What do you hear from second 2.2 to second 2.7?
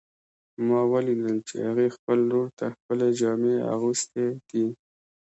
لور ته